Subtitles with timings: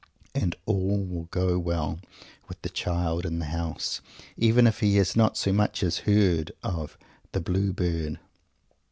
[0.33, 1.99] And all will go well
[2.47, 4.01] with "the Child in the House,"
[4.35, 6.97] even if he has not so much as even heard of
[7.33, 8.17] "the Blue Bird"!